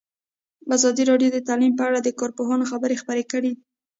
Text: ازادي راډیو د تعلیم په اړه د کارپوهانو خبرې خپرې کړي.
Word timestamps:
ازادي 0.77 1.03
راډیو 1.11 1.29
د 1.33 1.37
تعلیم 1.47 1.73
په 1.75 1.83
اړه 1.89 1.99
د 2.01 2.09
کارپوهانو 2.19 2.69
خبرې 2.71 2.95
خپرې 3.01 3.23
کړي. 3.31 3.51